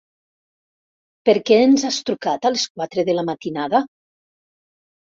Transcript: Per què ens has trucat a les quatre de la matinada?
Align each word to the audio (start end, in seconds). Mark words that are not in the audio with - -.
Per 1.29 1.35
què 1.51 1.59
ens 1.67 1.87
has 1.91 2.01
trucat 2.09 2.49
a 2.51 2.55
les 2.57 2.67
quatre 2.75 3.09
de 3.13 3.19
la 3.21 3.29
matinada? 3.31 3.87